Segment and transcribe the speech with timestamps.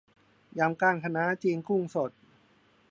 [0.59, 2.11] ยำก้านคะน้าจีนกุ้งสด